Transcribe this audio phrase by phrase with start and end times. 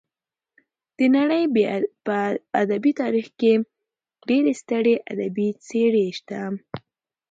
[0.97, 1.43] د نړۍ
[2.05, 2.17] په
[2.61, 3.51] ادبي تاریخ کې
[4.27, 6.39] ډېرې سترې ادبي څېرې شته.